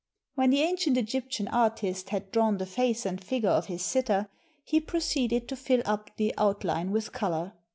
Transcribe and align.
When 0.33 0.49
the 0.49 0.61
ancient 0.63 0.97
Egyptian 0.97 1.47
artist 1.49 2.09
had 2.09 2.31
drawn 2.31 2.57
the 2.57 2.65
face 2.65 3.05
and 3.05 3.23
figure 3.23 3.51
of 3.51 3.67
his 3.67 3.83
sitter, 3.85 4.29
he 4.63 4.79
proceeded 4.81 5.47
to 5.49 5.55
fill 5.55 5.83
up 5.85 6.09
the 6.17 6.33
out 6.39 6.63
line 6.63 6.89
with 6.89 7.11
color. 7.13 7.53